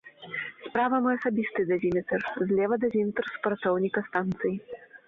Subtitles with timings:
[0.67, 2.19] Справа мой асабісты дазіметр,
[2.49, 4.55] злева дазіметр супрацоўніка станцыі.